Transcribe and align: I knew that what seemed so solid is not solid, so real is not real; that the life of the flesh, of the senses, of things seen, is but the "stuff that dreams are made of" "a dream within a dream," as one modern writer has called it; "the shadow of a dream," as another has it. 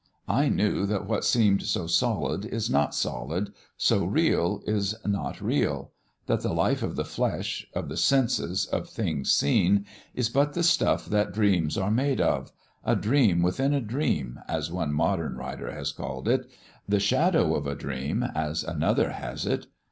I 0.27 0.49
knew 0.49 0.87
that 0.87 1.05
what 1.05 1.23
seemed 1.23 1.61
so 1.61 1.85
solid 1.85 2.43
is 2.45 2.71
not 2.71 2.95
solid, 2.95 3.53
so 3.77 4.03
real 4.03 4.63
is 4.65 4.95
not 5.05 5.39
real; 5.39 5.91
that 6.25 6.41
the 6.41 6.53
life 6.53 6.81
of 6.81 6.95
the 6.95 7.05
flesh, 7.05 7.67
of 7.75 7.87
the 7.87 7.97
senses, 7.97 8.65
of 8.65 8.89
things 8.89 9.29
seen, 9.31 9.85
is 10.15 10.27
but 10.27 10.53
the 10.53 10.63
"stuff 10.63 11.05
that 11.05 11.33
dreams 11.35 11.77
are 11.77 11.91
made 11.91 12.19
of" 12.19 12.51
"a 12.83 12.95
dream 12.95 13.43
within 13.43 13.75
a 13.75 13.79
dream," 13.79 14.39
as 14.47 14.71
one 14.71 14.91
modern 14.91 15.35
writer 15.37 15.71
has 15.71 15.91
called 15.91 16.27
it; 16.27 16.49
"the 16.89 16.99
shadow 16.99 17.53
of 17.53 17.67
a 17.67 17.75
dream," 17.75 18.23
as 18.23 18.63
another 18.63 19.11
has 19.11 19.45
it. 19.45 19.67